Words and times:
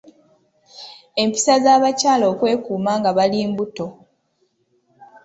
Empisa 1.21 1.53
z’abakyala 1.63 2.25
okwekuuma 2.33 2.91
nga 2.99 3.11
bali 3.17 3.37
embuto. 3.45 3.87